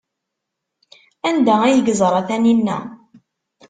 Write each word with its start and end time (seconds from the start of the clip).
Anda 1.29 1.53
ay 1.63 1.77
yeẓra 1.85 2.21
Taninna? 2.27 2.77